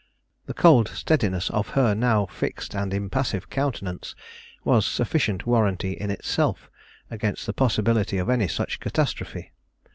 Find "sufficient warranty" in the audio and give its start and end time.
4.83-5.91